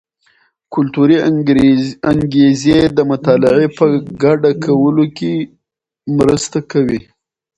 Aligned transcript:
کلتوري 0.73 1.17
انګیزې 2.11 2.79
د 2.97 2.99
مطالعې 3.11 3.67
په 3.77 3.85
ګډه 4.23 4.51
کولو 4.65 5.05
کې 5.17 5.33
مرسته 6.17 6.57
کوي. 6.71 7.01